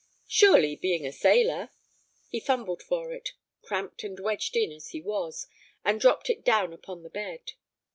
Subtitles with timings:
[0.27, 1.69] "Surely, being a sailor."
[2.27, 5.45] He fumbled for it, cramped and wedged in as he was,
[5.85, 7.51] and dropped it down upon the bed.